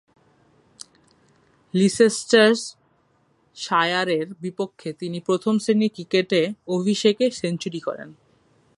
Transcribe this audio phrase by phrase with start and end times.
[1.73, 6.53] লিচেস্টারশায়ারের বিপক্ষে তিনি প্রথম-শ্রেণীর ক্রিকেটে
[6.67, 8.13] অভিষেকে সেঞ্চুরি করেন।